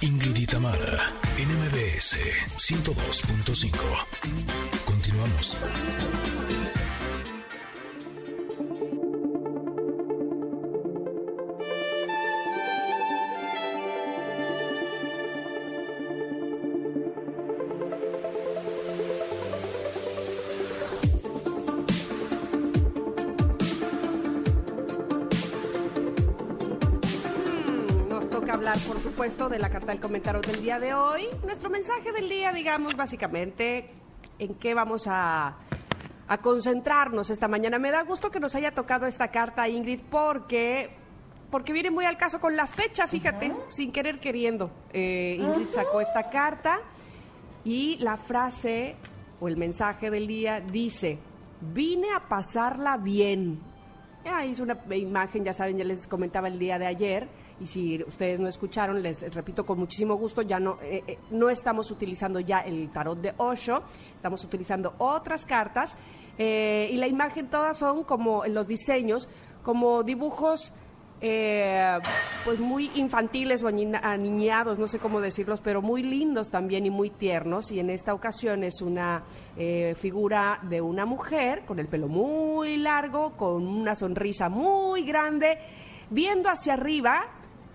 Ingrid 0.00 0.48
Tamara, 0.48 1.12
NMBS 1.38 2.16
102.5. 2.56 4.06
Continuamos. 4.84 5.56
Hablar, 28.62 28.78
por 28.86 29.00
supuesto, 29.00 29.48
de 29.48 29.58
la 29.58 29.70
carta 29.70 29.90
del 29.90 30.00
comentario 30.00 30.40
del 30.40 30.62
día 30.62 30.78
de 30.78 30.94
hoy. 30.94 31.26
Nuestro 31.44 31.68
mensaje 31.68 32.12
del 32.12 32.28
día, 32.28 32.52
digamos, 32.52 32.94
básicamente, 32.94 33.90
en 34.38 34.54
qué 34.54 34.72
vamos 34.72 35.08
a, 35.08 35.58
a 36.28 36.38
concentrarnos 36.38 37.28
esta 37.30 37.48
mañana. 37.48 37.80
Me 37.80 37.90
da 37.90 38.04
gusto 38.04 38.30
que 38.30 38.38
nos 38.38 38.54
haya 38.54 38.70
tocado 38.70 39.06
esta 39.06 39.32
carta, 39.32 39.68
Ingrid, 39.68 40.02
porque 40.08 40.96
porque 41.50 41.72
viene 41.72 41.90
muy 41.90 42.04
al 42.04 42.16
caso 42.16 42.38
con 42.38 42.54
la 42.54 42.68
fecha, 42.68 43.08
fíjate, 43.08 43.52
sin 43.68 43.90
querer 43.90 44.20
queriendo. 44.20 44.70
Eh, 44.92 45.38
Ingrid 45.40 45.70
sacó 45.70 46.00
esta 46.00 46.30
carta 46.30 46.78
y 47.64 47.96
la 47.98 48.16
frase 48.16 48.94
o 49.40 49.48
el 49.48 49.56
mensaje 49.56 50.08
del 50.08 50.28
día 50.28 50.60
dice, 50.60 51.18
vine 51.60 52.10
a 52.14 52.28
pasarla 52.28 52.96
bien. 52.96 53.71
Ah, 54.24 54.44
hice 54.44 54.62
una 54.62 54.78
imagen, 54.94 55.44
ya 55.44 55.52
saben, 55.52 55.78
ya 55.78 55.84
les 55.84 56.06
comentaba 56.06 56.46
el 56.46 56.56
día 56.56 56.78
de 56.78 56.86
ayer, 56.86 57.28
y 57.60 57.66
si 57.66 58.00
ustedes 58.04 58.38
no 58.38 58.46
escucharon, 58.46 59.02
les 59.02 59.34
repito 59.34 59.66
con 59.66 59.80
muchísimo 59.80 60.14
gusto, 60.14 60.42
ya 60.42 60.60
no, 60.60 60.78
eh, 60.80 61.02
eh, 61.06 61.18
no 61.32 61.50
estamos 61.50 61.90
utilizando 61.90 62.38
ya 62.38 62.60
el 62.60 62.88
tarot 62.90 63.18
de 63.20 63.34
Osho, 63.36 63.82
estamos 64.14 64.44
utilizando 64.44 64.94
otras 64.98 65.44
cartas, 65.44 65.96
eh, 66.38 66.88
y 66.92 66.98
la 66.98 67.08
imagen 67.08 67.48
todas 67.48 67.78
son 67.78 68.04
como 68.04 68.44
los 68.46 68.68
diseños, 68.68 69.28
como 69.64 70.04
dibujos 70.04 70.72
eh, 71.24 72.00
pues 72.44 72.58
muy 72.58 72.90
infantiles 72.96 73.62
o 73.62 73.68
aniñados, 73.68 74.80
no 74.80 74.88
sé 74.88 74.98
cómo 74.98 75.20
decirlos, 75.20 75.60
pero 75.60 75.80
muy 75.80 76.02
lindos 76.02 76.50
también 76.50 76.84
y 76.84 76.90
muy 76.90 77.10
tiernos. 77.10 77.70
Y 77.70 77.78
en 77.78 77.90
esta 77.90 78.12
ocasión 78.12 78.64
es 78.64 78.82
una 78.82 79.22
eh, 79.56 79.94
figura 79.96 80.58
de 80.62 80.80
una 80.80 81.06
mujer 81.06 81.64
con 81.64 81.78
el 81.78 81.86
pelo 81.86 82.08
muy 82.08 82.76
largo, 82.76 83.36
con 83.36 83.64
una 83.68 83.94
sonrisa 83.94 84.48
muy 84.48 85.04
grande, 85.04 85.58
viendo 86.10 86.50
hacia 86.50 86.72
arriba 86.72 87.28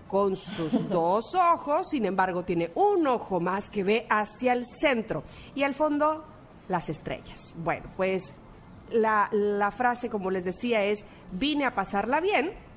con 0.06 0.36
sus 0.36 0.86
dos 0.90 1.34
ojos, 1.34 1.88
sin 1.88 2.04
embargo 2.04 2.44
tiene 2.44 2.70
un 2.74 3.06
ojo 3.06 3.40
más 3.40 3.70
que 3.70 3.82
ve 3.82 4.06
hacia 4.10 4.52
el 4.52 4.66
centro 4.66 5.22
y 5.54 5.62
al 5.62 5.72
fondo 5.72 6.22
las 6.68 6.90
estrellas. 6.90 7.54
Bueno, 7.56 7.86
pues 7.96 8.34
la, 8.90 9.30
la 9.32 9.70
frase, 9.70 10.10
como 10.10 10.30
les 10.30 10.44
decía, 10.44 10.84
es 10.84 11.06
vine 11.32 11.64
a 11.64 11.74
pasarla 11.74 12.20
bien. 12.20 12.67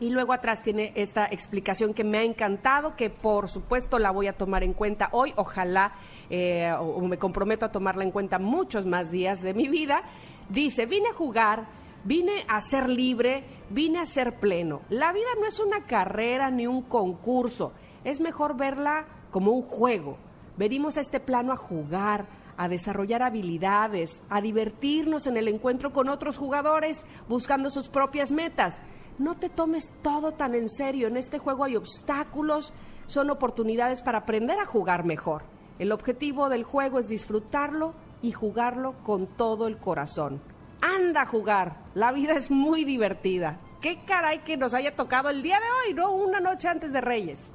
Y 0.00 0.10
luego 0.10 0.32
atrás 0.32 0.62
tiene 0.62 0.92
esta 0.96 1.26
explicación 1.26 1.94
que 1.94 2.04
me 2.04 2.18
ha 2.18 2.22
encantado, 2.24 2.96
que 2.96 3.10
por 3.10 3.48
supuesto 3.48 3.98
la 3.98 4.10
voy 4.10 4.26
a 4.26 4.32
tomar 4.32 4.64
en 4.64 4.72
cuenta 4.72 5.08
hoy. 5.12 5.32
Ojalá, 5.36 5.94
eh, 6.30 6.72
o, 6.78 6.82
o 6.82 7.00
me 7.06 7.16
comprometo 7.16 7.66
a 7.66 7.72
tomarla 7.72 8.04
en 8.04 8.10
cuenta 8.10 8.38
muchos 8.38 8.86
más 8.86 9.10
días 9.10 9.40
de 9.40 9.54
mi 9.54 9.68
vida. 9.68 10.02
Dice, 10.48 10.86
vine 10.86 11.10
a 11.10 11.14
jugar, 11.14 11.66
vine 12.04 12.44
a 12.48 12.60
ser 12.60 12.88
libre, 12.88 13.44
vine 13.70 14.00
a 14.00 14.06
ser 14.06 14.38
pleno. 14.38 14.82
La 14.90 15.12
vida 15.12 15.28
no 15.40 15.46
es 15.46 15.58
una 15.60 15.84
carrera 15.86 16.50
ni 16.50 16.66
un 16.66 16.82
concurso, 16.82 17.72
es 18.04 18.20
mejor 18.20 18.56
verla 18.56 19.06
como 19.30 19.52
un 19.52 19.62
juego. 19.62 20.18
Venimos 20.56 20.96
a 20.96 21.00
este 21.00 21.18
plano 21.18 21.52
a 21.52 21.56
jugar, 21.56 22.26
a 22.56 22.68
desarrollar 22.68 23.22
habilidades, 23.22 24.22
a 24.30 24.40
divertirnos 24.40 25.26
en 25.26 25.36
el 25.36 25.48
encuentro 25.48 25.92
con 25.92 26.08
otros 26.08 26.38
jugadores 26.38 27.04
buscando 27.28 27.70
sus 27.70 27.88
propias 27.88 28.30
metas. 28.30 28.80
No 29.18 29.36
te 29.36 29.48
tomes 29.48 29.92
todo 30.02 30.32
tan 30.32 30.54
en 30.54 30.68
serio. 30.68 31.08
En 31.08 31.16
este 31.16 31.38
juego 31.38 31.64
hay 31.64 31.76
obstáculos, 31.76 32.72
son 33.06 33.30
oportunidades 33.30 34.02
para 34.02 34.18
aprender 34.18 34.58
a 34.58 34.66
jugar 34.66 35.04
mejor. 35.04 35.42
El 35.78 35.92
objetivo 35.92 36.48
del 36.48 36.64
juego 36.64 36.98
es 36.98 37.08
disfrutarlo 37.08 37.94
y 38.22 38.32
jugarlo 38.32 38.94
con 39.04 39.26
todo 39.26 39.66
el 39.66 39.78
corazón. 39.78 40.40
Anda 40.80 41.22
a 41.22 41.26
jugar, 41.26 41.76
la 41.94 42.12
vida 42.12 42.34
es 42.34 42.50
muy 42.50 42.84
divertida. 42.84 43.58
Qué 43.80 44.04
caray 44.04 44.40
que 44.40 44.56
nos 44.56 44.74
haya 44.74 44.94
tocado 44.96 45.28
el 45.30 45.42
día 45.42 45.58
de 45.60 45.66
hoy, 45.88 45.94
¿no? 45.94 46.12
Una 46.12 46.40
noche 46.40 46.68
antes 46.68 46.92
de 46.92 47.00
Reyes. 47.00 47.50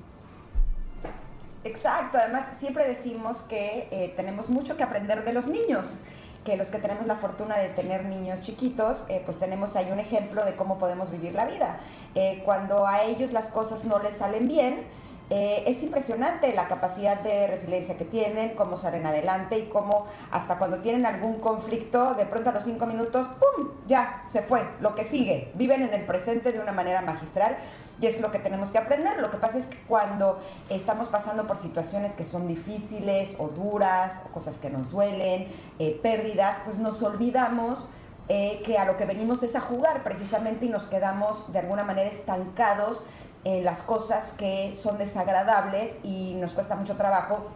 Exacto, 1.63 2.17
además 2.17 2.47
siempre 2.59 2.87
decimos 2.87 3.39
que 3.49 3.87
eh, 3.91 4.13
tenemos 4.15 4.47
mucho 4.47 4.77
que 4.77 4.83
aprender 4.83 5.25
de 5.25 5.33
los 5.33 5.47
niños, 5.47 5.99
que 6.43 6.55
los 6.55 6.69
que 6.69 6.79
tenemos 6.79 7.05
la 7.05 7.15
fortuna 7.15 7.57
de 7.57 7.69
tener 7.69 8.05
niños 8.05 8.41
chiquitos, 8.41 9.03
eh, 9.09 9.21
pues 9.25 9.37
tenemos 9.39 9.75
ahí 9.75 9.91
un 9.91 9.99
ejemplo 9.99 10.45
de 10.45 10.55
cómo 10.55 10.77
podemos 10.77 11.11
vivir 11.11 11.33
la 11.33 11.45
vida. 11.45 11.79
Eh, 12.15 12.41
cuando 12.45 12.87
a 12.87 13.03
ellos 13.03 13.31
las 13.31 13.47
cosas 13.49 13.83
no 13.85 13.99
les 13.99 14.15
salen 14.15 14.47
bien, 14.47 14.85
eh, 15.29 15.63
es 15.67 15.83
impresionante 15.83 16.53
la 16.53 16.67
capacidad 16.67 17.19
de 17.19 17.45
resiliencia 17.45 17.97
que 17.97 18.05
tienen, 18.05 18.55
cómo 18.55 18.79
salen 18.79 19.05
adelante 19.05 19.59
y 19.59 19.65
cómo 19.67 20.07
hasta 20.31 20.57
cuando 20.57 20.79
tienen 20.79 21.05
algún 21.05 21.39
conflicto, 21.39 22.15
de 22.15 22.25
pronto 22.25 22.49
a 22.49 22.53
los 22.53 22.63
cinco 22.63 22.87
minutos, 22.87 23.27
¡pum! 23.39 23.69
Ya, 23.87 24.23
se 24.31 24.41
fue, 24.41 24.61
lo 24.81 24.95
que 24.95 25.03
sigue. 25.03 25.51
Viven 25.53 25.83
en 25.83 25.93
el 25.93 26.05
presente 26.05 26.51
de 26.51 26.59
una 26.59 26.71
manera 26.71 27.01
magistral 27.01 27.57
y 28.01 28.07
es 28.07 28.19
lo 28.19 28.31
que 28.31 28.39
tenemos 28.39 28.71
que 28.71 28.79
aprender. 28.79 29.19
Lo 29.19 29.29
que 29.29 29.37
pasa 29.37 29.59
es 29.59 29.67
que 29.67 29.77
cuando 29.87 30.39
estamos 30.69 31.09
pasando 31.09 31.45
por 31.45 31.57
situaciones 31.57 32.15
que 32.15 32.25
son 32.25 32.47
difíciles 32.47 33.29
o 33.37 33.49
duras, 33.49 34.13
o 34.25 34.33
cosas 34.33 34.57
que 34.57 34.71
nos 34.71 34.89
duelen, 34.89 35.47
eh, 35.77 35.99
pérdidas, 36.01 36.57
pues 36.65 36.79
nos 36.79 37.03
olvidamos 37.03 37.87
eh, 38.29 38.61
que 38.63 38.77
a 38.77 38.85
lo 38.85 38.95
que 38.95 39.05
venimos 39.05 39.41
es 39.43 39.55
a 39.55 39.61
jugar 39.61 40.03
precisamente 40.03 40.65
y 40.65 40.69
nos 40.69 40.83
quedamos 40.83 41.51
de 41.51 41.59
alguna 41.59 41.83
manera 41.83 42.09
estancados 42.09 42.99
en 43.43 43.63
las 43.63 43.81
cosas 43.81 44.31
que 44.37 44.75
son 44.75 44.97
desagradables 44.97 45.91
y 46.03 46.33
nos 46.35 46.53
cuesta 46.53 46.75
mucho 46.75 46.95
trabajo 46.95 47.47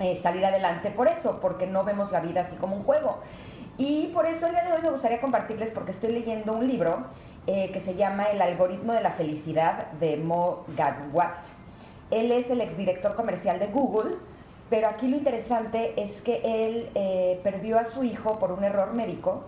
eh, 0.00 0.18
salir 0.22 0.44
adelante 0.44 0.90
por 0.90 1.08
eso, 1.08 1.38
porque 1.40 1.66
no 1.66 1.84
vemos 1.84 2.12
la 2.12 2.20
vida 2.20 2.42
así 2.42 2.56
como 2.56 2.76
un 2.76 2.82
juego. 2.82 3.18
Y 3.78 4.08
por 4.08 4.26
eso 4.26 4.46
el 4.46 4.52
día 4.52 4.64
de 4.64 4.72
hoy 4.72 4.82
me 4.82 4.90
gustaría 4.90 5.20
compartirles, 5.20 5.70
porque 5.70 5.92
estoy 5.92 6.12
leyendo 6.12 6.52
un 6.52 6.66
libro 6.66 7.04
eh, 7.46 7.70
que 7.72 7.80
se 7.80 7.94
llama 7.94 8.24
El 8.24 8.42
algoritmo 8.42 8.92
de 8.92 9.00
la 9.00 9.12
felicidad 9.12 9.90
de 9.92 10.16
Mo 10.18 10.64
Gadwat. 10.76 11.34
Él 12.10 12.30
es 12.30 12.50
el 12.50 12.60
exdirector 12.60 13.14
comercial 13.14 13.58
de 13.58 13.68
Google, 13.68 14.16
pero 14.68 14.88
aquí 14.88 15.08
lo 15.08 15.16
interesante 15.16 15.94
es 15.96 16.20
que 16.20 16.40
él 16.44 16.90
eh, 16.94 17.40
perdió 17.42 17.78
a 17.78 17.86
su 17.86 18.04
hijo 18.04 18.38
por 18.38 18.52
un 18.52 18.64
error 18.64 18.92
médico 18.92 19.44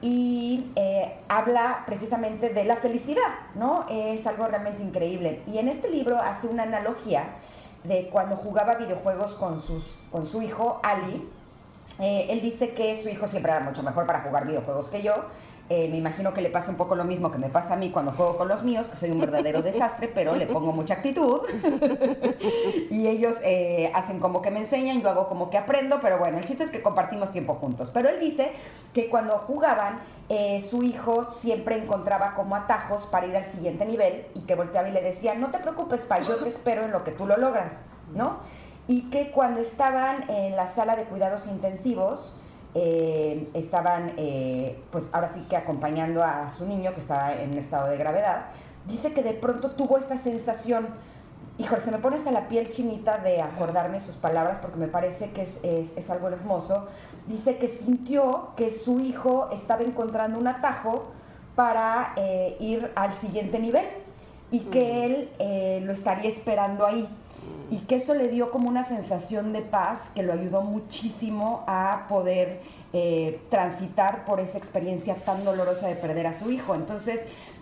y 0.00 0.70
eh, 0.76 1.18
habla 1.28 1.82
precisamente 1.86 2.50
de 2.50 2.64
la 2.64 2.76
felicidad, 2.76 3.34
¿no? 3.54 3.84
Es 3.88 4.26
algo 4.26 4.46
realmente 4.46 4.82
increíble. 4.82 5.42
Y 5.46 5.58
en 5.58 5.68
este 5.68 5.90
libro 5.90 6.18
hace 6.18 6.46
una 6.46 6.62
analogía 6.62 7.24
de 7.84 8.08
cuando 8.10 8.36
jugaba 8.36 8.74
videojuegos 8.76 9.34
con, 9.34 9.62
sus, 9.62 9.96
con 10.12 10.26
su 10.26 10.42
hijo 10.42 10.80
Ali. 10.82 11.28
Eh, 11.98 12.26
él 12.30 12.40
dice 12.40 12.74
que 12.74 13.02
su 13.02 13.08
hijo 13.08 13.26
siempre 13.28 13.50
era 13.50 13.60
mucho 13.60 13.82
mejor 13.82 14.06
para 14.06 14.20
jugar 14.20 14.46
videojuegos 14.46 14.88
que 14.88 15.02
yo. 15.02 15.14
Eh, 15.70 15.86
me 15.90 15.98
imagino 15.98 16.32
que 16.32 16.40
le 16.40 16.48
pasa 16.48 16.70
un 16.70 16.78
poco 16.78 16.94
lo 16.94 17.04
mismo 17.04 17.30
que 17.30 17.36
me 17.36 17.50
pasa 17.50 17.74
a 17.74 17.76
mí 17.76 17.90
cuando 17.90 18.12
juego 18.12 18.38
con 18.38 18.48
los 18.48 18.62
míos, 18.62 18.86
que 18.86 18.96
soy 18.96 19.10
un 19.10 19.20
verdadero 19.20 19.60
desastre, 19.60 20.08
pero 20.08 20.34
le 20.34 20.46
pongo 20.46 20.72
mucha 20.72 20.94
actitud. 20.94 21.42
y 22.90 23.06
ellos 23.06 23.36
eh, 23.44 23.90
hacen 23.94 24.18
como 24.18 24.40
que 24.40 24.50
me 24.50 24.60
enseñan, 24.60 25.02
yo 25.02 25.10
hago 25.10 25.28
como 25.28 25.50
que 25.50 25.58
aprendo, 25.58 26.00
pero 26.00 26.18
bueno, 26.18 26.38
el 26.38 26.46
chiste 26.46 26.64
es 26.64 26.70
que 26.70 26.80
compartimos 26.80 27.32
tiempo 27.32 27.54
juntos. 27.54 27.90
Pero 27.92 28.08
él 28.08 28.18
dice 28.18 28.52
que 28.94 29.10
cuando 29.10 29.36
jugaban, 29.40 30.00
eh, 30.30 30.66
su 30.70 30.82
hijo 30.82 31.30
siempre 31.32 31.76
encontraba 31.76 32.32
como 32.32 32.56
atajos 32.56 33.02
para 33.06 33.26
ir 33.26 33.36
al 33.36 33.44
siguiente 33.44 33.84
nivel 33.84 34.24
y 34.34 34.40
que 34.40 34.54
volteaba 34.54 34.88
y 34.88 34.92
le 34.92 35.02
decía, 35.02 35.34
no 35.34 35.50
te 35.50 35.58
preocupes, 35.58 36.00
pa, 36.02 36.20
yo 36.20 36.36
te 36.36 36.48
espero 36.48 36.84
en 36.84 36.92
lo 36.92 37.04
que 37.04 37.10
tú 37.10 37.26
lo 37.26 37.36
logras, 37.36 37.74
¿no? 38.14 38.38
Y 38.86 39.10
que 39.10 39.32
cuando 39.32 39.60
estaban 39.60 40.30
en 40.30 40.56
la 40.56 40.66
sala 40.68 40.96
de 40.96 41.04
cuidados 41.04 41.46
intensivos, 41.46 42.37
eh, 42.74 43.48
estaban, 43.54 44.12
eh, 44.16 44.78
pues 44.90 45.08
ahora 45.12 45.28
sí 45.28 45.44
que 45.48 45.56
acompañando 45.56 46.22
a 46.22 46.50
su 46.50 46.66
niño 46.66 46.94
que 46.94 47.00
estaba 47.00 47.34
en 47.34 47.52
un 47.52 47.58
estado 47.58 47.88
de 47.88 47.96
gravedad, 47.96 48.46
dice 48.86 49.12
que 49.12 49.22
de 49.22 49.34
pronto 49.34 49.72
tuvo 49.72 49.98
esta 49.98 50.18
sensación, 50.18 50.88
híjole, 51.58 51.82
se 51.82 51.90
me 51.90 51.98
pone 51.98 52.16
hasta 52.16 52.30
la 52.30 52.48
piel 52.48 52.70
chinita 52.70 53.18
de 53.18 53.42
acordarme 53.42 54.00
sus 54.00 54.16
palabras 54.16 54.58
porque 54.60 54.78
me 54.78 54.88
parece 54.88 55.30
que 55.30 55.42
es, 55.42 55.58
es, 55.62 55.88
es 55.96 56.10
algo 56.10 56.28
hermoso, 56.28 56.86
dice 57.26 57.58
que 57.58 57.68
sintió 57.68 58.50
que 58.56 58.70
su 58.70 59.00
hijo 59.00 59.50
estaba 59.52 59.82
encontrando 59.82 60.38
un 60.38 60.46
atajo 60.46 61.06
para 61.54 62.12
eh, 62.16 62.56
ir 62.60 62.90
al 62.94 63.12
siguiente 63.14 63.58
nivel 63.58 63.84
y 64.50 64.60
que 64.60 65.04
él 65.04 65.30
eh, 65.38 65.80
lo 65.84 65.92
estaría 65.92 66.30
esperando 66.30 66.86
ahí 66.86 67.08
y 67.70 67.78
que 67.80 67.96
eso 67.96 68.14
le 68.14 68.28
dio 68.28 68.50
como 68.50 68.68
una 68.68 68.84
sensación 68.84 69.52
de 69.52 69.62
paz 69.62 70.10
que 70.14 70.22
lo 70.22 70.32
ayudó 70.32 70.62
muchísimo 70.62 71.64
a 71.66 72.06
poder 72.08 72.60
eh, 72.92 73.40
transitar 73.50 74.24
por 74.24 74.40
esa 74.40 74.58
experiencia 74.58 75.14
tan 75.16 75.44
dolorosa 75.44 75.88
de 75.88 75.94
perder 75.94 76.26
a 76.26 76.34
su 76.34 76.50
hijo. 76.50 76.74
Entonces, 76.74 77.20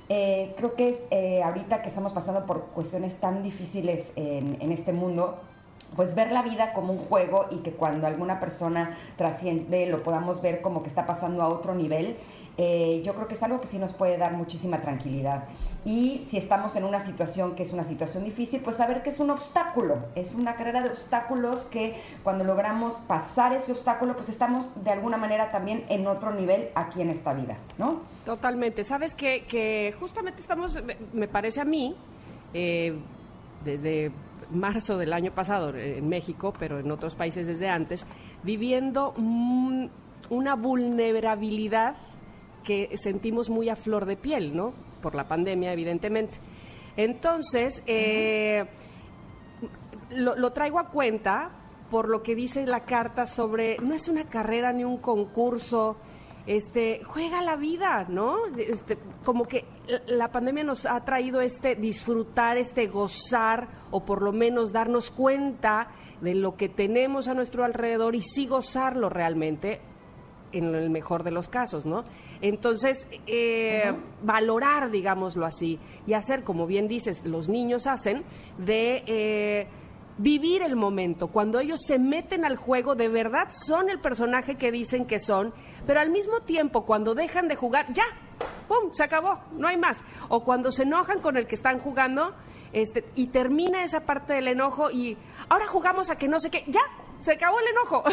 Eh, 0.08 0.54
creo 0.56 0.76
que 0.76 1.04
eh, 1.10 1.42
ahorita 1.42 1.82
que 1.82 1.88
estamos 1.88 2.12
pasando 2.12 2.46
por 2.46 2.66
cuestiones 2.66 3.18
tan 3.18 3.42
difíciles 3.42 4.04
en 4.14 4.70
este 4.70 4.92
mundo, 4.92 5.40
pues 5.96 6.14
ver 6.14 6.30
la 6.30 6.42
vida 6.42 6.72
como 6.74 6.92
un 6.92 7.00
juego 7.00 7.46
y 7.50 7.56
que 7.64 7.72
cuando 7.72 8.06
alguna 8.06 8.38
persona 8.38 8.96
trasciende 9.16 9.86
lo 9.86 10.04
podamos 10.04 10.40
ver 10.40 10.60
como 10.62 10.84
que 10.84 10.88
está 10.88 11.06
pasando 11.06 11.42
a 11.42 11.48
otro 11.48 11.74
nivel 11.74 12.16
eh, 12.58 13.02
yo 13.04 13.14
creo 13.14 13.28
que 13.28 13.34
es 13.34 13.42
algo 13.42 13.60
que 13.60 13.66
sí 13.66 13.78
nos 13.78 13.92
puede 13.92 14.16
dar 14.16 14.32
muchísima 14.32 14.80
tranquilidad. 14.80 15.44
Y 15.84 16.26
si 16.28 16.38
estamos 16.38 16.74
en 16.74 16.84
una 16.84 17.04
situación 17.04 17.54
que 17.54 17.62
es 17.62 17.72
una 17.72 17.84
situación 17.84 18.24
difícil, 18.24 18.60
pues 18.60 18.76
saber 18.76 19.02
que 19.02 19.10
es 19.10 19.20
un 19.20 19.30
obstáculo, 19.30 19.98
es 20.14 20.34
una 20.34 20.56
carrera 20.56 20.80
de 20.80 20.88
obstáculos 20.88 21.64
que 21.64 22.00
cuando 22.22 22.44
logramos 22.44 22.94
pasar 23.06 23.52
ese 23.52 23.72
obstáculo, 23.72 24.16
pues 24.16 24.30
estamos 24.30 24.66
de 24.82 24.90
alguna 24.90 25.18
manera 25.18 25.50
también 25.50 25.84
en 25.90 26.06
otro 26.06 26.32
nivel 26.32 26.70
aquí 26.74 27.02
en 27.02 27.10
esta 27.10 27.34
vida, 27.34 27.58
¿no? 27.76 28.00
Totalmente. 28.24 28.84
Sabes 28.84 29.14
que, 29.14 29.94
justamente 30.00 30.40
estamos, 30.40 30.78
me 31.12 31.28
parece 31.28 31.60
a 31.60 31.64
mí, 31.64 31.94
eh, 32.54 32.98
desde 33.64 34.12
marzo 34.50 34.96
del 34.96 35.12
año 35.12 35.32
pasado 35.32 35.74
en 35.76 36.08
México, 36.08 36.54
pero 36.58 36.78
en 36.78 36.90
otros 36.90 37.14
países 37.14 37.46
desde 37.46 37.68
antes, 37.68 38.06
viviendo 38.42 39.12
una 40.30 40.54
vulnerabilidad 40.54 41.96
que 42.66 42.96
sentimos 42.96 43.48
muy 43.48 43.68
a 43.68 43.76
flor 43.76 44.04
de 44.06 44.16
piel, 44.16 44.54
¿no? 44.54 44.74
Por 45.00 45.14
la 45.14 45.28
pandemia, 45.28 45.72
evidentemente. 45.72 46.38
Entonces, 46.96 47.82
eh, 47.86 48.66
lo, 50.10 50.52
traigo 50.52 50.80
a 50.80 50.88
cuenta 50.90 51.52
por 51.90 52.08
lo 52.08 52.22
que 52.24 52.34
dice 52.34 52.66
la 52.66 52.80
carta 52.80 53.26
sobre, 53.26 53.76
no 53.78 53.94
es 53.94 54.08
una 54.08 54.24
carrera 54.24 54.72
ni 54.72 54.82
un 54.82 54.98
concurso, 54.98 55.96
este, 56.46 57.02
juega 57.04 57.40
la 57.40 57.54
vida, 57.54 58.06
¿no? 58.08 58.46
Este, 58.56 58.98
como 59.24 59.44
que 59.44 59.64
la 60.08 60.32
pandemia 60.32 60.64
nos 60.64 60.86
ha 60.86 61.04
traído 61.04 61.40
este 61.40 61.76
disfrutar, 61.76 62.56
este 62.56 62.88
gozar, 62.88 63.68
o 63.92 64.04
por 64.04 64.22
lo 64.22 64.32
menos 64.32 64.72
darnos 64.72 65.12
cuenta 65.12 65.88
de 66.20 66.34
lo 66.34 66.56
que 66.56 66.68
tenemos 66.68 67.28
a 67.28 67.34
nuestro 67.34 67.64
alrededor 67.64 68.16
y 68.16 68.22
sí 68.22 68.48
gozarlo 68.48 69.08
realmente 69.08 69.80
en 70.52 70.74
el 70.74 70.90
mejor 70.90 71.22
de 71.22 71.30
los 71.30 71.48
casos, 71.48 71.86
¿no? 71.86 72.04
Entonces, 72.40 73.08
eh, 73.26 73.92
valorar, 74.22 74.90
digámoslo 74.90 75.46
así, 75.46 75.78
y 76.06 76.14
hacer, 76.14 76.44
como 76.44 76.66
bien 76.66 76.88
dices, 76.88 77.24
los 77.24 77.48
niños 77.48 77.86
hacen, 77.86 78.24
de 78.58 79.02
eh, 79.06 79.66
vivir 80.18 80.62
el 80.62 80.76
momento. 80.76 81.28
Cuando 81.28 81.60
ellos 81.60 81.80
se 81.86 81.98
meten 81.98 82.44
al 82.44 82.56
juego, 82.56 82.94
de 82.94 83.08
verdad 83.08 83.48
son 83.50 83.90
el 83.90 84.00
personaje 84.00 84.56
que 84.56 84.70
dicen 84.70 85.06
que 85.06 85.18
son, 85.18 85.52
pero 85.86 86.00
al 86.00 86.10
mismo 86.10 86.40
tiempo, 86.40 86.84
cuando 86.84 87.14
dejan 87.14 87.48
de 87.48 87.56
jugar, 87.56 87.92
ya, 87.92 88.04
¡pum!, 88.68 88.92
se 88.92 89.04
acabó, 89.04 89.40
no 89.52 89.68
hay 89.68 89.76
más. 89.76 90.04
O 90.28 90.44
cuando 90.44 90.70
se 90.70 90.84
enojan 90.84 91.20
con 91.20 91.36
el 91.36 91.46
que 91.46 91.54
están 91.54 91.78
jugando, 91.78 92.34
este, 92.72 93.04
y 93.14 93.28
termina 93.28 93.84
esa 93.84 94.00
parte 94.00 94.34
del 94.34 94.48
enojo 94.48 94.90
y 94.90 95.16
ahora 95.48 95.66
jugamos 95.66 96.10
a 96.10 96.16
que 96.16 96.28
no 96.28 96.40
sé 96.40 96.50
qué, 96.50 96.64
ya, 96.66 96.82
se 97.26 97.32
acabó 97.32 97.58
el 97.58 97.66
enojo. 97.66 98.04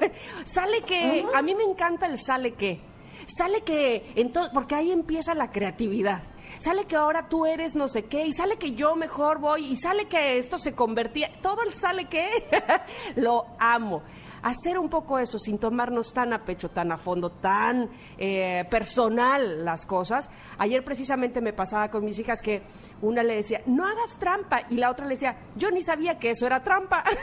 sale 0.46 0.82
que, 0.82 1.24
a 1.34 1.42
mí 1.42 1.54
me 1.54 1.64
encanta 1.64 2.06
el 2.06 2.18
sale 2.18 2.54
que. 2.54 2.80
Sale 3.26 3.60
que, 3.62 4.12
entonces, 4.16 4.50
porque 4.52 4.74
ahí 4.74 4.90
empieza 4.90 5.34
la 5.34 5.52
creatividad. 5.52 6.22
Sale 6.58 6.86
que 6.86 6.96
ahora 6.96 7.28
tú 7.28 7.46
eres 7.46 7.76
no 7.76 7.86
sé 7.86 8.06
qué, 8.06 8.26
y 8.26 8.32
sale 8.32 8.56
que 8.56 8.72
yo 8.72 8.96
mejor 8.96 9.38
voy, 9.38 9.66
y 9.66 9.76
sale 9.76 10.06
que 10.06 10.38
esto 10.38 10.58
se 10.58 10.74
convertía, 10.74 11.30
todo 11.40 11.62
el 11.62 11.74
sale 11.74 12.06
que, 12.06 12.28
lo 13.16 13.46
amo 13.58 14.02
hacer 14.42 14.76
un 14.76 14.88
poco 14.88 15.18
eso 15.18 15.38
sin 15.38 15.58
tomarnos 15.58 16.12
tan 16.12 16.32
a 16.32 16.44
pecho, 16.44 16.68
tan 16.70 16.92
a 16.92 16.96
fondo, 16.96 17.30
tan 17.30 17.90
eh, 18.18 18.64
personal 18.68 19.64
las 19.64 19.86
cosas. 19.86 20.28
Ayer 20.58 20.84
precisamente 20.84 21.40
me 21.40 21.52
pasaba 21.52 21.90
con 21.90 22.04
mis 22.04 22.18
hijas 22.18 22.42
que 22.42 22.62
una 23.00 23.22
le 23.22 23.36
decía, 23.36 23.62
no 23.66 23.86
hagas 23.86 24.18
trampa, 24.18 24.62
y 24.68 24.76
la 24.76 24.90
otra 24.90 25.06
le 25.06 25.14
decía, 25.14 25.36
yo 25.54 25.70
ni 25.70 25.82
sabía 25.82 26.18
que 26.18 26.30
eso 26.30 26.46
era 26.46 26.62
trampa. 26.62 27.04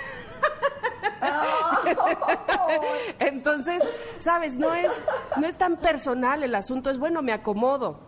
Entonces, 3.19 3.83
sabes, 4.19 4.55
no 4.55 4.73
es, 4.73 5.01
no 5.37 5.47
es 5.47 5.57
tan 5.57 5.77
personal 5.77 6.43
el 6.43 6.55
asunto, 6.55 6.89
es 6.89 6.99
bueno, 6.99 7.21
me 7.21 7.33
acomodo. 7.33 7.99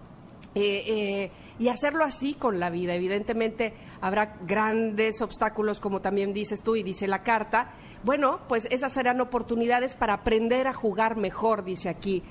Eh, 0.53 0.83
eh, 0.87 1.31
y 1.59 1.69
hacerlo 1.69 2.03
así 2.03 2.33
con 2.33 2.59
la 2.59 2.71
vida. 2.71 2.95
Evidentemente 2.95 3.73
habrá 4.01 4.37
grandes 4.41 5.21
obstáculos, 5.21 5.79
como 5.79 6.01
también 6.01 6.33
dices 6.33 6.63
tú 6.63 6.75
y 6.75 6.83
dice 6.83 7.07
la 7.07 7.21
carta. 7.21 7.71
Bueno, 8.03 8.39
pues 8.47 8.67
esas 8.71 8.91
serán 8.91 9.21
oportunidades 9.21 9.95
para 9.95 10.15
aprender 10.15 10.67
a 10.67 10.73
jugar 10.73 11.17
mejor, 11.17 11.63
dice 11.63 11.87
aquí. 11.87 12.23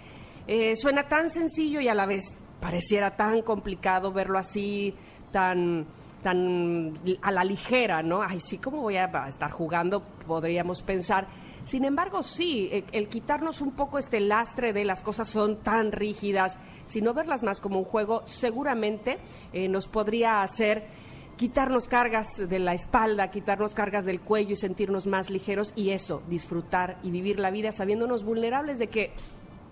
Eh, 0.49 0.75
suena 0.75 1.09
tan 1.09 1.31
sencillo 1.31 1.81
y 1.81 1.89
a 1.89 1.95
la 1.95 2.07
vez 2.07 2.25
pareciera 2.61 3.17
tan 3.17 3.43
complicado 3.43 4.13
verlo 4.13 4.37
así, 4.37 4.95
tan 5.31 5.87
tan 6.23 6.95
a 7.23 7.31
la 7.31 7.45
ligera, 7.45 8.03
¿no? 8.03 8.23
Ay, 8.23 8.41
sí, 8.41 8.59
¿cómo 8.59 8.83
voy 8.83 8.97
a 8.97 9.07
estar 9.29 9.51
jugando? 9.51 10.03
Podríamos 10.27 10.83
pensar. 10.83 11.27
Sin 11.65 11.85
embargo, 11.85 12.23
sí, 12.23 12.85
el, 12.93 13.09
quitarnos 13.09 13.61
un 13.61 13.73
poco 13.73 13.99
este 13.99 14.21
lastre 14.21 14.73
de 14.73 14.85
las 14.85 15.03
cosas 15.03 15.29
son 15.29 15.59
tan 15.59 15.93
rígidas, 15.93 16.59
sino 16.87 17.13
verlas 17.13 17.43
más 17.43 17.61
como 17.61 17.79
un 17.79 17.85
juego, 17.85 18.23
seguramente 18.25 19.19
eh, 19.53 19.69
nos 19.69 19.87
podría 19.87 20.43
hacer 20.43 20.89
quitarnos 21.37 21.89
cargas 21.89 22.49
de 22.49 22.59
la 22.59 22.75
espalda, 22.75 23.31
quitarnos 23.31 23.75
cargas 23.75 24.05
del 24.05 24.21
cuello 24.21 24.53
y 24.53 24.57
sentirnos 24.57 25.07
más 25.07 25.31
ligeros 25.31 25.73
y 25.75 25.91
eso, 25.91 26.23
disfrutar 26.29 26.99
y 27.03 27.11
vivir 27.11 27.39
la 27.39 27.51
vida 27.51 27.73
sabiéndonos 27.73 28.25
vulnerables 28.25 28.79
de 28.79 28.89
que 28.89 29.13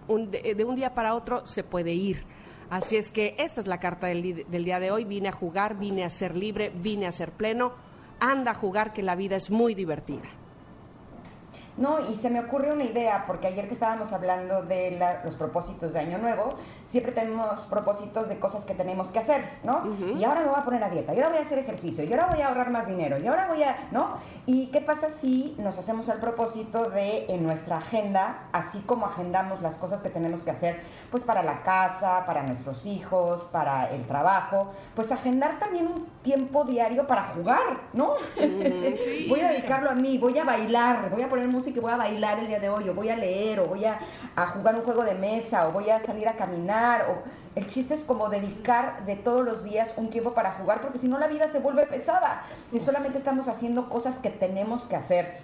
de 0.08 0.64
un 0.64 0.74
día 0.74 0.94
para 0.94 1.14
otro 1.14 1.46
se 1.46 1.64
puede 1.64 1.92
ir 1.92 2.24
Así 2.70 2.96
es 2.96 3.10
que 3.10 3.34
esta 3.38 3.60
es 3.60 3.66
la 3.66 3.80
carta 3.80 4.08
del, 4.08 4.44
día 4.64 4.78
de 4.78 4.90
hoy. 4.90 5.04
Vine 5.04 5.28
a 5.28 5.32
jugar, 5.32 5.78
vine 5.78 6.04
a 6.04 6.10
ser 6.10 6.36
libre, 6.36 6.70
vine 6.74 7.06
a 7.06 7.12
ser 7.12 7.32
pleno. 7.32 7.72
Anda 8.20 8.50
a 8.50 8.54
jugar 8.54 8.92
que 8.92 9.02
la 9.02 9.14
vida 9.14 9.36
es 9.36 9.50
muy 9.50 9.74
divertida. 9.74 10.28
No, 11.78 12.00
y 12.10 12.16
se 12.16 12.28
me 12.28 12.40
ocurre 12.40 12.72
una 12.72 12.84
idea, 12.84 13.24
porque 13.26 13.46
ayer 13.46 13.68
que 13.68 13.74
estábamos 13.74 14.12
hablando 14.12 14.62
de 14.62 14.98
los 15.24 15.36
propósitos 15.36 15.92
de 15.92 16.00
Año 16.00 16.18
Nuevo, 16.18 16.56
siempre 16.90 17.12
tenemos 17.12 17.60
propósitos 17.66 18.28
de 18.28 18.38
cosas 18.38 18.64
que 18.64 18.74
tenemos 18.74 19.12
que 19.12 19.20
hacer, 19.20 19.48
¿no? 19.62 19.84
Y 20.18 20.24
ahora 20.24 20.40
me 20.40 20.48
voy 20.48 20.58
a 20.58 20.64
poner 20.64 20.82
a 20.82 20.90
dieta, 20.90 21.14
y 21.14 21.18
ahora 21.18 21.28
voy 21.28 21.38
a 21.38 21.42
hacer 21.42 21.58
ejercicio, 21.58 22.02
y 22.02 22.12
ahora 22.12 22.26
voy 22.26 22.40
a 22.40 22.48
ahorrar 22.48 22.70
más 22.70 22.88
dinero, 22.88 23.18
y 23.18 23.26
ahora 23.28 23.46
voy 23.46 23.62
a, 23.62 23.88
¿no? 23.92 24.16
¿Y 24.46 24.68
qué 24.68 24.80
pasa 24.80 25.08
si 25.20 25.54
nos 25.58 25.78
hacemos 25.78 26.08
el 26.08 26.18
propósito 26.18 26.90
de 26.90 27.26
en 27.28 27.44
nuestra 27.44 27.76
agenda, 27.76 28.48
así 28.52 28.80
como 28.80 29.06
agendamos 29.06 29.60
las 29.62 29.76
cosas 29.76 30.00
que 30.00 30.08
tenemos 30.08 30.42
que 30.42 30.50
hacer, 30.50 30.80
pues 31.10 31.22
para 31.22 31.42
la 31.42 31.62
casa, 31.62 32.24
para 32.26 32.42
nuestros 32.42 32.86
hijos, 32.86 33.42
para 33.52 33.90
el 33.90 34.06
trabajo, 34.06 34.72
pues 34.96 35.12
agendar 35.12 35.58
también 35.58 35.86
un 35.86 36.06
tiempo 36.22 36.64
diario 36.64 37.06
para 37.06 37.34
jugar, 37.34 37.82
¿no? 37.92 38.12
voy 39.28 39.40
a 39.40 39.50
dedicarlo 39.50 39.90
a 39.90 39.94
mí, 39.94 40.18
voy 40.18 40.38
a 40.38 40.44
bailar, 40.44 41.10
voy 41.10 41.22
a 41.22 41.28
poner 41.28 41.46
música 41.46 41.67
que 41.72 41.80
voy 41.80 41.92
a 41.92 41.96
bailar 41.96 42.38
el 42.38 42.48
día 42.48 42.60
de 42.60 42.68
hoy, 42.68 42.88
o 42.88 42.94
voy 42.94 43.08
a 43.08 43.16
leer, 43.16 43.60
o 43.60 43.66
voy 43.66 43.84
a, 43.84 43.98
jugar 44.54 44.76
un 44.76 44.82
juego 44.82 45.04
de 45.04 45.14
mesa, 45.14 45.68
o 45.68 45.72
voy 45.72 45.90
a 45.90 46.00
salir 46.00 46.28
a 46.28 46.34
caminar, 46.34 47.06
o 47.10 47.58
el 47.58 47.66
chiste 47.66 47.94
es 47.94 48.04
como 48.04 48.28
dedicar 48.28 49.04
de 49.04 49.16
todos 49.16 49.44
los 49.44 49.64
días 49.64 49.92
un 49.96 50.10
tiempo 50.10 50.32
para 50.32 50.52
jugar, 50.52 50.80
porque 50.80 50.98
si 50.98 51.08
no 51.08 51.18
la 51.18 51.26
vida 51.26 51.50
se 51.50 51.58
vuelve 51.58 51.86
pesada. 51.86 52.42
Si 52.70 52.80
solamente 52.80 53.18
estamos 53.18 53.48
haciendo 53.48 53.88
cosas 53.88 54.18
que 54.18 54.30
tenemos 54.30 54.82
que 54.82 54.96
hacer, 54.96 55.38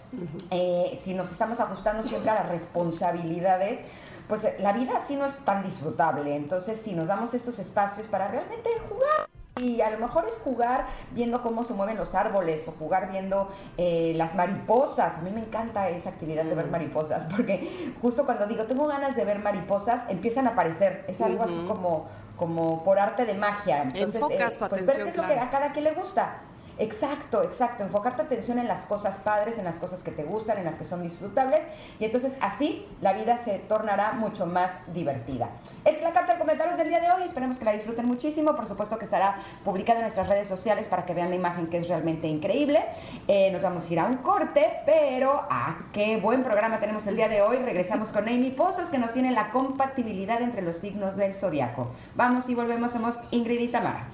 eh, 0.50 0.98
si 1.02 1.14
nos 1.14 1.32
estamos 1.32 1.60
ajustando 1.60 2.02
siempre 2.04 2.30
a 2.30 2.34
las 2.34 2.48
responsabilidades, 2.48 3.80
pues 4.28 4.46
la 4.60 4.72
vida 4.72 4.98
así 5.02 5.16
no 5.16 5.26
es 5.26 5.36
tan 5.44 5.62
disfrutable. 5.62 6.34
Entonces, 6.36 6.80
si 6.80 6.92
nos 6.92 7.08
damos 7.08 7.34
estos 7.34 7.58
espacios 7.58 8.06
para 8.06 8.28
realmente 8.28 8.70
jugar, 8.88 9.28
y 9.60 9.80
a 9.82 9.90
lo 9.90 9.98
mejor 9.98 10.26
es 10.26 10.34
jugar 10.38 10.86
viendo 11.12 11.40
cómo 11.40 11.62
se 11.62 11.74
mueven 11.74 11.96
los 11.96 12.16
árboles 12.16 12.66
o 12.66 12.72
jugar 12.72 13.12
viendo 13.12 13.48
eh, 13.76 14.12
las 14.16 14.34
mariposas. 14.34 15.16
A 15.16 15.20
mí 15.20 15.30
me 15.30 15.40
encanta 15.40 15.88
esa 15.90 16.10
actividad 16.10 16.44
de 16.44 16.56
ver 16.56 16.66
mariposas 16.66 17.26
porque 17.36 17.94
justo 18.02 18.26
cuando 18.26 18.46
digo 18.48 18.64
tengo 18.64 18.88
ganas 18.88 19.14
de 19.14 19.24
ver 19.24 19.38
mariposas 19.38 20.02
empiezan 20.08 20.48
a 20.48 20.50
aparecer. 20.50 21.04
Es 21.06 21.20
algo 21.20 21.44
así 21.44 21.64
como, 21.68 22.06
como 22.36 22.82
por 22.82 22.98
arte 22.98 23.26
de 23.26 23.34
magia. 23.34 23.82
Entonces, 23.82 24.16
Enfocas 24.16 24.56
tu 24.56 24.66
pues 24.66 24.86
ver 24.86 25.04
qué 25.04 25.08
es 25.10 25.16
lo 25.16 25.26
que 25.26 25.38
a 25.38 25.50
cada 25.50 25.70
quien 25.72 25.84
le 25.84 25.92
gusta. 25.92 26.40
Exacto, 26.78 27.42
exacto. 27.42 27.84
Enfocar 27.84 28.16
tu 28.16 28.22
atención 28.22 28.58
en 28.58 28.66
las 28.66 28.84
cosas 28.86 29.16
padres, 29.18 29.58
en 29.58 29.64
las 29.64 29.78
cosas 29.78 30.02
que 30.02 30.10
te 30.10 30.24
gustan, 30.24 30.58
en 30.58 30.64
las 30.64 30.78
que 30.78 30.84
son 30.84 31.02
disfrutables. 31.02 31.60
Y 32.00 32.04
entonces 32.04 32.36
así 32.40 32.86
la 33.00 33.12
vida 33.12 33.38
se 33.38 33.58
tornará 33.60 34.12
mucho 34.12 34.46
más 34.46 34.70
divertida. 34.92 35.48
es 35.84 36.02
la 36.02 36.12
carta 36.12 36.34
de 36.34 36.38
comentarios 36.38 36.76
del 36.76 36.88
día 36.88 37.00
de 37.00 37.10
hoy. 37.10 37.22
Esperemos 37.24 37.58
que 37.58 37.64
la 37.64 37.72
disfruten 37.72 38.06
muchísimo. 38.06 38.54
Por 38.54 38.66
supuesto 38.66 38.98
que 38.98 39.04
estará 39.04 39.36
publicada 39.64 40.00
en 40.00 40.04
nuestras 40.04 40.28
redes 40.28 40.48
sociales 40.48 40.88
para 40.88 41.06
que 41.06 41.14
vean 41.14 41.30
la 41.30 41.36
imagen 41.36 41.68
que 41.68 41.78
es 41.78 41.88
realmente 41.88 42.26
increíble. 42.26 42.84
Eh, 43.28 43.50
nos 43.52 43.62
vamos 43.62 43.88
a 43.88 43.92
ir 43.92 44.00
a 44.00 44.06
un 44.06 44.16
corte, 44.18 44.80
pero 44.84 45.46
¡ah, 45.50 45.76
qué 45.92 46.16
buen 46.16 46.42
programa 46.42 46.80
tenemos 46.80 47.06
el 47.06 47.16
día 47.16 47.28
de 47.28 47.42
hoy! 47.42 47.58
Regresamos 47.58 48.10
con 48.10 48.28
Amy 48.28 48.50
Pozos 48.50 48.90
que 48.90 48.98
nos 48.98 49.12
tiene 49.12 49.30
la 49.30 49.50
compatibilidad 49.50 50.42
entre 50.42 50.62
los 50.62 50.78
signos 50.78 51.16
del 51.16 51.34
zodiaco. 51.34 51.90
Vamos 52.16 52.48
y 52.48 52.54
volvemos. 52.54 52.90
Somos 52.90 53.18
Ingrid 53.30 53.60
y 53.60 53.68
Tamara. 53.68 54.08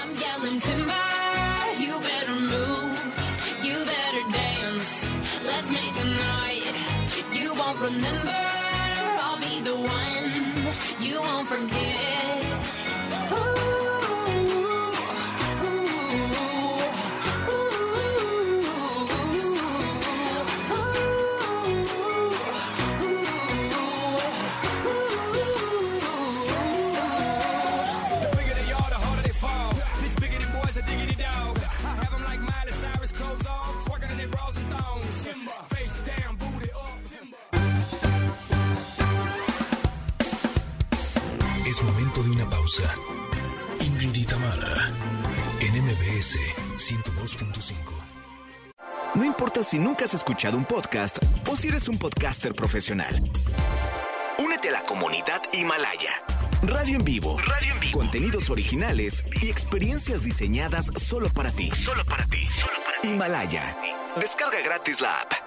I'm 0.00 0.14
yelling 0.16 0.60
timber, 0.60 1.08
you 1.78 2.00
better 2.00 2.34
move, 2.54 2.98
you 3.62 3.76
better 3.84 4.24
dance. 4.32 5.10
Let's 5.44 5.70
make 5.70 5.96
a 6.04 6.08
night 6.26 6.74
you 7.32 7.54
won't 7.54 7.78
remember. 7.80 8.42
I'll 9.24 9.38
be 9.38 9.60
the 9.60 9.76
one 9.76 11.02
you 11.06 11.20
won't 11.20 11.48
forget. 11.48 11.87
Ingrid 43.80 44.14
y 44.14 44.24
Tamara, 44.24 44.92
en 45.60 45.84
MBS 45.84 46.36
102.5. 46.76 47.74
No 49.14 49.24
importa 49.24 49.62
si 49.62 49.78
nunca 49.78 50.04
has 50.04 50.14
escuchado 50.14 50.56
un 50.56 50.64
podcast 50.64 51.18
o 51.50 51.56
si 51.56 51.68
eres 51.68 51.88
un 51.88 51.98
podcaster 51.98 52.54
profesional. 52.54 53.14
Únete 54.38 54.68
a 54.68 54.72
la 54.72 54.82
comunidad 54.82 55.42
Himalaya. 55.52 56.10
Radio 56.62 56.96
en 56.96 57.04
vivo. 57.04 57.38
Radio 57.38 57.72
en 57.72 57.80
vivo. 57.80 57.98
Contenidos 57.98 58.50
originales 58.50 59.24
y 59.40 59.48
experiencias 59.48 60.22
diseñadas 60.22 60.90
solo 60.96 61.28
para 61.30 61.50
ti. 61.50 61.70
Solo 61.70 62.04
para 62.04 62.26
ti. 62.26 62.44
Solo 62.44 62.74
para 62.84 63.00
ti. 63.00 63.08
Himalaya. 63.08 63.76
Descarga 64.20 64.60
gratis 64.60 65.00
la 65.00 65.20
app. 65.20 65.37